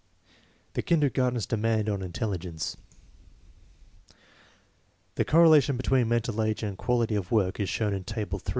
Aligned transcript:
The 0.73 0.81
kindergarten's 0.81 1.45
demands 1.45 1.87
upon 1.87 2.01
intelligence. 2.01 2.75
The 5.13 5.23
correlation 5.23 5.77
between 5.77 6.07
mental 6.07 6.41
age 6.41 6.63
and 6.63 6.75
quality 6.75 7.13
of 7.13 7.31
work 7.31 7.59
is 7.59 7.69
shown 7.69 7.93
in 7.93 8.03
Table 8.03 8.39
3. 8.39 8.49